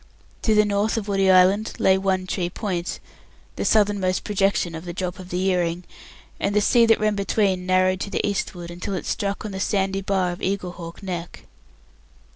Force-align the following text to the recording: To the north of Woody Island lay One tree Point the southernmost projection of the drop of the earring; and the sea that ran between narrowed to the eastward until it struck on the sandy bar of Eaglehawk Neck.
To 0.41 0.55
the 0.55 0.65
north 0.65 0.97
of 0.97 1.07
Woody 1.07 1.29
Island 1.29 1.73
lay 1.77 1.95
One 1.95 2.25
tree 2.25 2.49
Point 2.49 2.99
the 3.55 3.63
southernmost 3.63 4.23
projection 4.23 4.73
of 4.73 4.83
the 4.83 4.93
drop 4.93 5.19
of 5.19 5.29
the 5.29 5.37
earring; 5.45 5.83
and 6.39 6.55
the 6.55 6.59
sea 6.61 6.87
that 6.87 6.99
ran 6.99 7.13
between 7.13 7.67
narrowed 7.67 7.99
to 7.99 8.09
the 8.09 8.25
eastward 8.27 8.71
until 8.71 8.95
it 8.95 9.05
struck 9.05 9.45
on 9.45 9.51
the 9.51 9.59
sandy 9.59 10.01
bar 10.01 10.31
of 10.31 10.39
Eaglehawk 10.41 11.03
Neck. 11.03 11.43